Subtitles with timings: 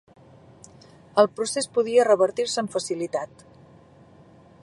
[1.23, 3.45] El procés podia revertir-se amb facilitat.